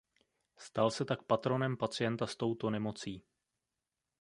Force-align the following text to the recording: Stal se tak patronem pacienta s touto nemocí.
Stal 0.57 0.91
se 0.91 1.05
tak 1.05 1.23
patronem 1.23 1.77
pacienta 1.77 2.27
s 2.27 2.35
touto 2.35 2.69
nemocí. 2.69 3.21